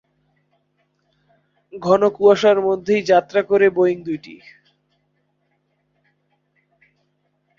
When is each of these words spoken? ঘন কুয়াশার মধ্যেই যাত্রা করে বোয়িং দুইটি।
ঘন 1.73 2.01
কুয়াশার 2.15 2.57
মধ্যেই 2.67 3.01
যাত্রা 3.11 3.41
করে 3.43 3.67
বোয়িং 3.69 3.97
দুইটি। 4.03 4.35